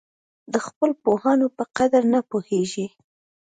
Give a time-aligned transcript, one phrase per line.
[0.53, 2.85] د خپلو پوهانو په قدر نه پوهېږي.